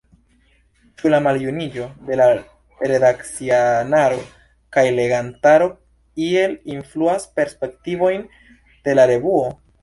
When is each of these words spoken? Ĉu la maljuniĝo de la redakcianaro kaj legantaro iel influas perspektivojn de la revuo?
Ĉu 0.99 1.09
la 1.13 1.17
maljuniĝo 1.25 1.83
de 2.07 2.15
la 2.21 2.25
redakcianaro 2.91 4.23
kaj 4.77 4.85
legantaro 5.01 5.69
iel 6.29 6.57
influas 6.77 7.29
perspektivojn 7.37 8.27
de 8.89 8.99
la 9.01 9.07
revuo? 9.15 9.47